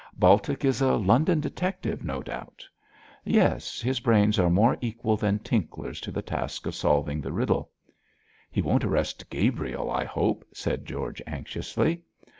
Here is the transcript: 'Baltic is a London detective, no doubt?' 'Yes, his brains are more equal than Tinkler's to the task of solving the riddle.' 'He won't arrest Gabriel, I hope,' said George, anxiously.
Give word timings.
'Baltic 0.17 0.65
is 0.65 0.81
a 0.81 0.95
London 0.95 1.39
detective, 1.39 2.03
no 2.03 2.23
doubt?' 2.23 2.65
'Yes, 3.23 3.79
his 3.81 3.99
brains 3.99 4.39
are 4.39 4.49
more 4.49 4.75
equal 4.81 5.15
than 5.15 5.37
Tinkler's 5.37 6.01
to 6.01 6.09
the 6.11 6.23
task 6.23 6.65
of 6.65 6.73
solving 6.73 7.21
the 7.21 7.31
riddle.' 7.31 7.69
'He 8.49 8.63
won't 8.63 8.83
arrest 8.83 9.29
Gabriel, 9.29 9.91
I 9.91 10.05
hope,' 10.05 10.47
said 10.53 10.87
George, 10.87 11.21
anxiously. 11.27 12.01